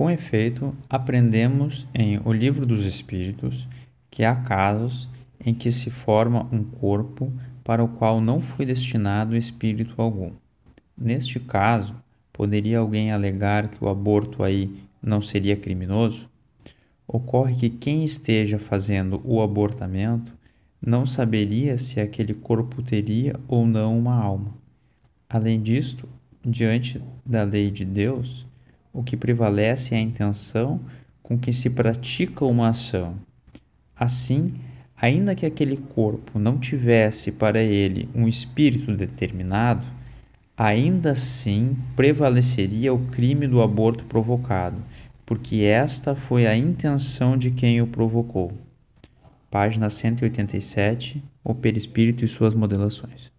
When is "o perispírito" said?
51.42-52.24